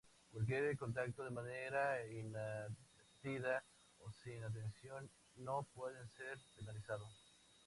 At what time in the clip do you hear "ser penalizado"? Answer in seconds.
6.07-7.05